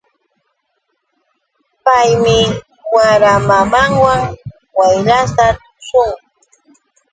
Paymi 1.85 2.37
wara 2.95 3.33
mamanwan 3.47 4.21
waylasta 4.77 5.45
tuśhunqa. 5.59 6.21